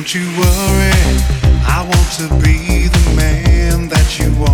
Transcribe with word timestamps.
Don't 0.00 0.14
you 0.14 0.26
worry, 0.28 0.92
I 1.68 1.82
want 1.84 2.12
to 2.16 2.26
be 2.42 2.88
the 2.88 3.14
man 3.14 3.88
that 3.88 4.18
you 4.18 4.44
are. 4.44 4.49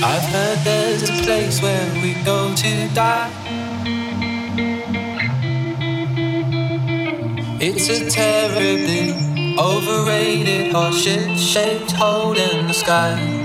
I've 0.00 0.22
heard 0.32 0.58
there's 0.64 1.02
a 1.10 1.12
place 1.24 1.60
where 1.60 1.92
we 1.94 2.14
go 2.24 2.54
to 2.54 2.88
die. 2.94 3.28
It's 7.60 7.88
a 7.88 8.08
terribly 8.08 9.12
overrated 9.58 10.72
horseshit 10.72 11.36
shaped 11.36 11.90
hole 11.92 12.38
in 12.38 12.68
the 12.68 12.74
sky. 12.74 13.37